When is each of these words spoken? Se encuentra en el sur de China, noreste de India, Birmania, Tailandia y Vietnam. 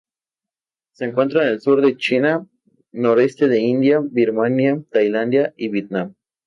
Se 0.95 1.05
encuentra 1.05 1.43
en 1.43 1.49
el 1.49 1.61
sur 1.61 1.79
de 1.79 1.95
China, 1.95 2.47
noreste 2.91 3.47
de 3.47 3.59
India, 3.61 3.99
Birmania, 4.01 4.81
Tailandia 4.89 5.53
y 5.55 5.69
Vietnam. 5.69 6.15